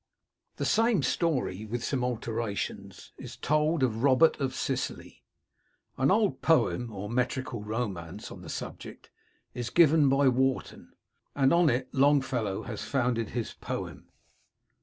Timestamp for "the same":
0.55-1.03